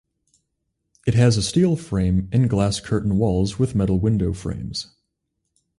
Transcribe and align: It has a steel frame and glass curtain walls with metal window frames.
It 1.05 1.13
has 1.13 1.37
a 1.37 1.43
steel 1.43 1.75
frame 1.75 2.27
and 2.31 2.49
glass 2.49 2.79
curtain 2.79 3.19
walls 3.19 3.59
with 3.59 3.75
metal 3.75 3.99
window 3.99 4.33
frames. 4.33 4.87